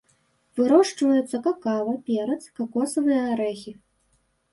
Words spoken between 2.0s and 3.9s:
перац, какосавыя арэхі.